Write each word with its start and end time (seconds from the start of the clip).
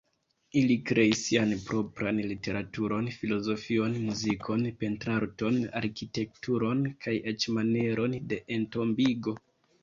Ili 0.59 0.75
kreis 0.91 1.19
sian 1.25 1.51
propran 1.65 2.21
literaturon, 2.31 3.09
filozofion, 3.17 3.99
muzikon, 4.05 4.63
pentrarton, 4.85 5.61
arkitekturon 5.81 6.83
kaj 7.05 7.15
eĉ 7.35 7.47
manieron 7.59 8.19
de 8.33 8.41
entombigo. 8.59 9.37